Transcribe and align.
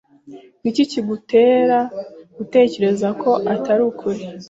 Ni 0.61 0.67
iki 0.71 0.83
kigutera 0.91 1.79
gutekereza 2.37 3.07
ko 3.21 3.31
atari 3.53 3.81
ukuri? 3.91 4.21